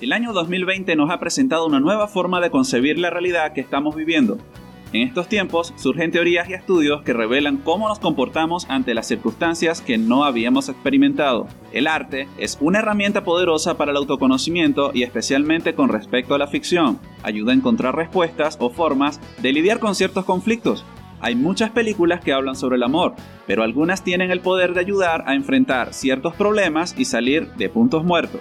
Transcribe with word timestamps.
El 0.00 0.14
año 0.14 0.32
2020 0.32 0.96
nos 0.96 1.10
ha 1.10 1.20
presentado 1.20 1.66
una 1.66 1.78
nueva 1.78 2.08
forma 2.08 2.40
de 2.40 2.50
concebir 2.50 2.98
la 2.98 3.10
realidad 3.10 3.52
que 3.52 3.60
estamos 3.60 3.94
viviendo. 3.94 4.38
En 4.94 5.06
estos 5.06 5.28
tiempos 5.28 5.74
surgen 5.76 6.10
teorías 6.10 6.48
y 6.48 6.54
estudios 6.54 7.02
que 7.02 7.12
revelan 7.12 7.58
cómo 7.58 7.86
nos 7.86 7.98
comportamos 7.98 8.64
ante 8.70 8.94
las 8.94 9.06
circunstancias 9.06 9.82
que 9.82 9.98
no 9.98 10.24
habíamos 10.24 10.70
experimentado. 10.70 11.48
El 11.72 11.86
arte 11.86 12.28
es 12.38 12.56
una 12.62 12.78
herramienta 12.78 13.24
poderosa 13.24 13.76
para 13.76 13.90
el 13.90 13.98
autoconocimiento 13.98 14.90
y 14.94 15.02
especialmente 15.02 15.74
con 15.74 15.90
respecto 15.90 16.34
a 16.34 16.38
la 16.38 16.46
ficción. 16.46 16.98
Ayuda 17.22 17.52
a 17.52 17.56
encontrar 17.56 17.94
respuestas 17.94 18.56
o 18.58 18.70
formas 18.70 19.20
de 19.42 19.52
lidiar 19.52 19.80
con 19.80 19.94
ciertos 19.94 20.24
conflictos. 20.24 20.82
Hay 21.20 21.34
muchas 21.34 21.72
películas 21.72 22.20
que 22.20 22.32
hablan 22.32 22.56
sobre 22.56 22.76
el 22.76 22.84
amor, 22.84 23.16
pero 23.46 23.62
algunas 23.62 24.02
tienen 24.02 24.30
el 24.30 24.40
poder 24.40 24.72
de 24.72 24.80
ayudar 24.80 25.24
a 25.26 25.34
enfrentar 25.34 25.92
ciertos 25.92 26.34
problemas 26.34 26.94
y 26.98 27.04
salir 27.04 27.52
de 27.52 27.68
puntos 27.68 28.02
muertos. 28.02 28.40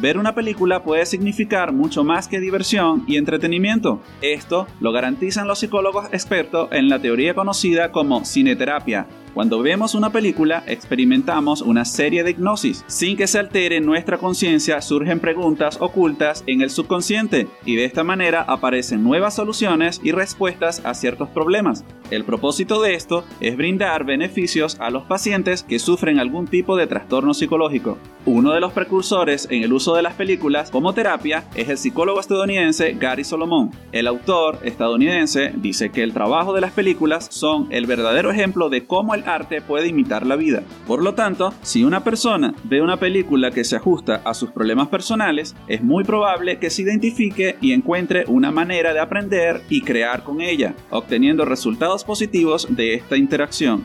Ver 0.00 0.16
una 0.16 0.32
película 0.32 0.84
puede 0.84 1.04
significar 1.06 1.72
mucho 1.72 2.04
más 2.04 2.28
que 2.28 2.38
diversión 2.38 3.02
y 3.08 3.16
entretenimiento. 3.16 4.00
Esto 4.22 4.68
lo 4.78 4.92
garantizan 4.92 5.48
los 5.48 5.58
psicólogos 5.58 6.06
expertos 6.12 6.68
en 6.70 6.88
la 6.88 7.00
teoría 7.00 7.34
conocida 7.34 7.90
como 7.90 8.24
cineterapia, 8.24 9.08
cuando 9.34 9.62
vemos 9.62 9.94
una 9.94 10.10
película, 10.10 10.62
experimentamos 10.66 11.62
una 11.62 11.84
serie 11.84 12.24
de 12.24 12.30
hipnosis. 12.30 12.84
Sin 12.86 13.16
que 13.16 13.26
se 13.26 13.38
altere 13.38 13.80
nuestra 13.80 14.18
conciencia, 14.18 14.80
surgen 14.80 15.20
preguntas 15.20 15.78
ocultas 15.80 16.44
en 16.46 16.62
el 16.62 16.70
subconsciente 16.70 17.48
y 17.64 17.76
de 17.76 17.84
esta 17.84 18.04
manera 18.04 18.42
aparecen 18.42 19.02
nuevas 19.02 19.34
soluciones 19.34 20.00
y 20.02 20.12
respuestas 20.12 20.84
a 20.84 20.94
ciertos 20.94 21.28
problemas. 21.28 21.84
El 22.10 22.24
propósito 22.24 22.80
de 22.80 22.94
esto 22.94 23.24
es 23.40 23.56
brindar 23.56 24.04
beneficios 24.04 24.78
a 24.80 24.90
los 24.90 25.04
pacientes 25.04 25.62
que 25.62 25.78
sufren 25.78 26.18
algún 26.18 26.46
tipo 26.46 26.76
de 26.76 26.86
trastorno 26.86 27.34
psicológico. 27.34 27.98
Uno 28.24 28.52
de 28.52 28.60
los 28.60 28.72
precursores 28.72 29.46
en 29.50 29.62
el 29.62 29.72
uso 29.72 29.94
de 29.94 30.02
las 30.02 30.14
películas 30.14 30.70
como 30.70 30.94
terapia 30.94 31.44
es 31.54 31.68
el 31.68 31.76
psicólogo 31.76 32.20
estadounidense 32.20 32.94
Gary 32.98 33.24
Solomon. 33.24 33.70
El 33.92 34.06
autor 34.06 34.58
estadounidense 34.62 35.52
dice 35.56 35.90
que 35.90 36.02
el 36.02 36.14
trabajo 36.14 36.54
de 36.54 36.62
las 36.62 36.72
películas 36.72 37.28
son 37.30 37.68
el 37.70 37.86
verdadero 37.86 38.30
ejemplo 38.30 38.70
de 38.70 38.86
cómo 38.86 39.14
el 39.18 39.28
arte 39.28 39.60
puede 39.60 39.88
imitar 39.88 40.26
la 40.26 40.36
vida. 40.36 40.62
Por 40.86 41.02
lo 41.02 41.14
tanto, 41.14 41.52
si 41.62 41.84
una 41.84 42.02
persona 42.02 42.54
ve 42.64 42.80
una 42.80 42.96
película 42.96 43.50
que 43.50 43.64
se 43.64 43.76
ajusta 43.76 44.22
a 44.24 44.34
sus 44.34 44.50
problemas 44.50 44.88
personales, 44.88 45.54
es 45.66 45.82
muy 45.82 46.04
probable 46.04 46.58
que 46.58 46.70
se 46.70 46.82
identifique 46.82 47.56
y 47.60 47.72
encuentre 47.72 48.24
una 48.26 48.50
manera 48.50 48.92
de 48.92 49.00
aprender 49.00 49.62
y 49.68 49.82
crear 49.82 50.24
con 50.24 50.40
ella, 50.40 50.74
obteniendo 50.90 51.44
resultados 51.44 52.04
positivos 52.04 52.66
de 52.70 52.94
esta 52.94 53.16
interacción. 53.16 53.84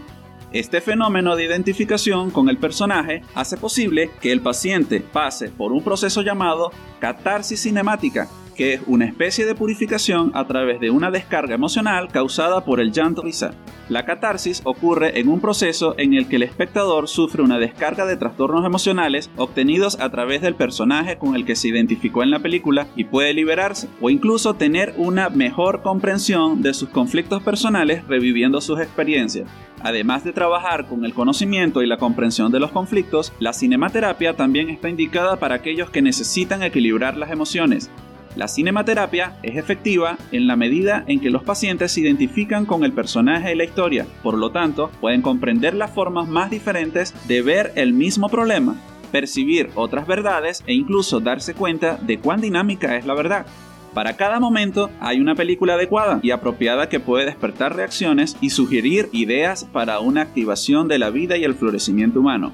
Este 0.51 0.81
fenómeno 0.81 1.35
de 1.35 1.45
identificación 1.45 2.29
con 2.29 2.47
el 2.47 2.57
personaje 2.57 3.23
hace 3.33 3.57
posible 3.57 4.11
que 4.21 4.31
el 4.31 4.41
paciente 4.41 4.99
pase 5.01 5.49
por 5.49 5.71
un 5.71 5.83
proceso 5.83 6.21
llamado 6.21 6.71
catarsis 6.99 7.63
cinemática, 7.63 8.29
que 8.55 8.75
es 8.75 8.81
una 8.87 9.05
especie 9.05 9.45
de 9.45 9.55
purificación 9.55 10.31
a 10.33 10.45
través 10.47 10.79
de 10.79 10.89
una 10.89 11.11
descarga 11.11 11.55
emocional 11.55 12.09
causada 12.09 12.63
por 12.63 12.79
el 12.79 12.91
llanto 12.91 13.21
risa. 13.21 13.51
La 13.89 14.05
catarsis 14.05 14.61
ocurre 14.63 15.19
en 15.19 15.27
un 15.27 15.41
proceso 15.41 15.95
en 15.97 16.13
el 16.13 16.27
que 16.27 16.37
el 16.37 16.43
espectador 16.43 17.09
sufre 17.09 17.43
una 17.43 17.59
descarga 17.59 18.05
de 18.05 18.15
trastornos 18.15 18.65
emocionales 18.65 19.29
obtenidos 19.35 19.99
a 19.99 20.09
través 20.09 20.41
del 20.41 20.55
personaje 20.55 21.17
con 21.17 21.35
el 21.35 21.45
que 21.45 21.55
se 21.55 21.67
identificó 21.67 22.23
en 22.23 22.31
la 22.31 22.39
película 22.39 22.87
y 22.95 23.03
puede 23.03 23.33
liberarse 23.33 23.89
o 24.01 24.09
incluso 24.09 24.53
tener 24.53 24.93
una 24.97 25.29
mejor 25.29 25.81
comprensión 25.81 26.61
de 26.61 26.73
sus 26.73 26.89
conflictos 26.89 27.43
personales 27.43 28.07
reviviendo 28.07 28.61
sus 28.61 28.79
experiencias. 28.79 29.49
Además 29.83 30.23
de 30.23 30.31
trabajar 30.31 30.87
con 30.87 31.03
el 31.03 31.13
conocimiento 31.13 31.81
y 31.81 31.87
la 31.87 31.97
comprensión 31.97 32.53
de 32.53 32.59
los 32.61 32.71
conflictos, 32.71 33.33
la 33.39 33.51
cinematerapia 33.51 34.33
también 34.33 34.69
está 34.69 34.87
indicada 34.87 35.35
para 35.35 35.55
aquellos 35.55 35.89
que 35.89 36.01
necesitan 36.01 36.63
equilibrar 36.63 37.17
las 37.17 37.31
emociones, 37.31 37.91
la 38.35 38.47
cinematerapia 38.47 39.35
es 39.43 39.57
efectiva 39.57 40.17
en 40.31 40.47
la 40.47 40.55
medida 40.55 41.03
en 41.07 41.19
que 41.19 41.29
los 41.29 41.43
pacientes 41.43 41.91
se 41.91 42.01
identifican 42.01 42.65
con 42.65 42.83
el 42.83 42.93
personaje 42.93 43.51
y 43.51 43.55
la 43.55 43.63
historia, 43.63 44.05
por 44.21 44.37
lo 44.37 44.51
tanto 44.51 44.89
pueden 45.01 45.21
comprender 45.21 45.73
las 45.73 45.91
formas 45.91 46.27
más 46.27 46.49
diferentes 46.49 47.13
de 47.27 47.41
ver 47.41 47.71
el 47.75 47.93
mismo 47.93 48.29
problema, 48.29 48.75
percibir 49.11 49.69
otras 49.75 50.07
verdades 50.07 50.63
e 50.65 50.73
incluso 50.73 51.19
darse 51.19 51.53
cuenta 51.53 51.97
de 52.01 52.19
cuán 52.19 52.41
dinámica 52.41 52.97
es 52.97 53.05
la 53.05 53.13
verdad. 53.13 53.45
Para 53.93 54.17
cada 54.17 54.39
momento 54.39 54.89
hay 54.99 55.19
una 55.19 55.35
película 55.35 55.75
adecuada 55.75 56.19
y 56.23 56.31
apropiada 56.31 56.89
que 56.89 56.99
puede 56.99 57.25
despertar 57.25 57.75
reacciones 57.75 58.35
y 58.41 58.49
sugerir 58.49 59.09
ideas 59.11 59.65
para 59.65 59.99
una 59.99 60.21
activación 60.21 60.87
de 60.87 60.97
la 60.97 61.11
vida 61.11 61.37
y 61.37 61.43
el 61.43 61.53
florecimiento 61.53 62.19
humano. 62.19 62.51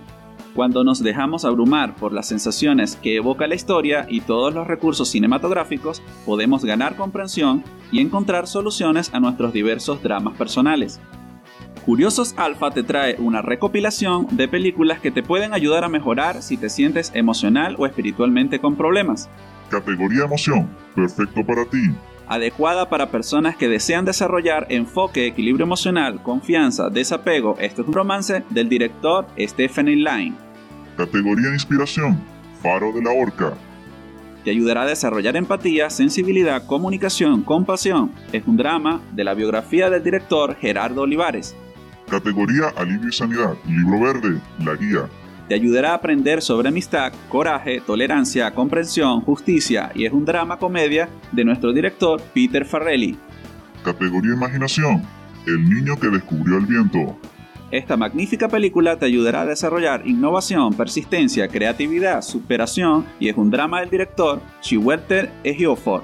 Cuando 0.60 0.84
nos 0.84 1.02
dejamos 1.02 1.46
abrumar 1.46 1.96
por 1.96 2.12
las 2.12 2.28
sensaciones 2.28 2.98
que 2.98 3.16
evoca 3.16 3.48
la 3.48 3.56
historia 3.56 4.06
y 4.10 4.20
todos 4.20 4.54
los 4.54 4.68
recursos 4.68 5.08
cinematográficos, 5.08 6.04
podemos 6.26 6.66
ganar 6.66 6.98
comprensión 6.98 7.64
y 7.94 8.02
encontrar 8.02 8.46
soluciones 8.46 9.10
a 9.14 9.22
nuestros 9.22 9.54
diversos 9.54 10.04
dramas 10.04 10.38
personales. 10.38 11.00
Curiosos 11.86 12.34
Alpha 12.36 12.72
te 12.72 12.84
trae 12.84 13.16
una 13.20 13.42
recopilación 13.42 14.28
de 14.32 14.50
películas 14.50 15.00
que 15.00 15.12
te 15.12 15.24
pueden 15.24 15.54
ayudar 15.54 15.86
a 15.86 15.88
mejorar 15.88 16.42
si 16.42 16.58
te 16.58 16.70
sientes 16.70 17.14
emocional 17.16 17.78
o 17.80 17.86
espiritualmente 17.86 18.60
con 18.60 18.76
problemas. 18.76 19.30
Categoría 19.70 20.26
emoción, 20.26 20.70
perfecto 20.94 21.42
para 21.46 21.64
ti. 21.64 21.80
Adecuada 22.28 22.90
para 22.90 23.12
personas 23.12 23.56
que 23.56 23.70
desean 23.70 24.04
desarrollar 24.04 24.68
enfoque, 24.68 25.26
equilibrio 25.26 25.64
emocional, 25.64 26.22
confianza, 26.22 26.90
desapego. 26.90 27.56
Este 27.62 27.82
es 27.82 27.88
un 27.88 27.94
romance 27.94 28.44
del 28.50 28.68
director 28.68 29.26
Stephanie 29.38 29.96
Line. 29.96 30.49
Categoría 31.00 31.54
inspiración, 31.54 32.22
faro 32.62 32.92
de 32.92 33.02
la 33.02 33.12
horca. 33.12 33.54
Te 34.44 34.52
ayudará 34.52 34.82
a 34.82 34.86
desarrollar 34.86 35.38
empatía, 35.38 35.90
sensibilidad, 35.90 36.66
comunicación, 36.66 37.42
compasión. 37.44 38.12
Es 38.34 38.46
un 38.46 38.58
drama 38.58 39.00
de 39.14 39.24
la 39.24 39.34
biografía 39.34 39.90
del 39.90 40.04
director 40.04 40.58
Gerardo 40.58 41.04
Olivares. 41.04 41.56
Categoría 42.10 42.74
Alivio 42.76 43.08
y 43.08 43.14
Sanidad, 43.14 43.54
Libro 43.66 44.02
Verde, 44.02 44.42
La 44.60 44.76
Guía. 44.76 45.08
Te 45.48 45.56
ayudará 45.56 45.92
a 45.92 45.96
aprender 45.96 46.42
sobre 46.42 46.68
amistad, 46.68 47.14
coraje, 47.30 47.80
tolerancia, 47.80 48.54
comprensión, 48.54 49.22
justicia 49.22 49.94
y 49.96 50.04
es 50.04 50.12
un 50.12 50.26
drama 50.26 50.60
comedia 50.60 51.08
de 51.32 51.46
nuestro 51.46 51.72
director 51.72 52.22
Peter 52.34 52.66
Farrelly. 52.66 53.18
Categoría 53.86 54.34
Imaginación, 54.34 55.02
El 55.48 55.64
niño 55.64 55.98
que 55.98 56.10
descubrió 56.10 56.58
el 56.58 56.66
viento. 56.66 57.18
Esta 57.72 57.98
magnífica 57.98 58.48
película 58.48 58.98
te 58.98 59.06
ayudará 59.06 59.42
a 59.42 59.46
desarrollar 59.46 60.08
innovación, 60.08 60.74
persistencia, 60.74 61.48
creatividad, 61.48 62.22
superación 62.24 63.06
y 63.20 63.30
es 63.30 63.38
un 63.38 63.52
drama 63.52 63.82
del 63.82 63.92
director 63.92 64.42
Chiwetel 64.62 65.30
Ejiofor. 65.44 66.04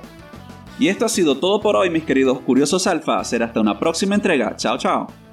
Y 0.78 0.90
esto 0.90 1.06
ha 1.06 1.10
sido 1.10 1.38
todo 1.38 1.62
por 1.62 1.76
hoy 1.76 1.90
mis 1.90 2.04
queridos 2.04 2.40
curiosos 2.42 2.86
alfa, 2.86 3.24
será 3.24 3.48
hasta 3.48 3.62
una 3.62 3.80
próxima 3.80 4.14
entrega, 4.14 4.56
chao 4.58 4.78
chao. 4.78 5.25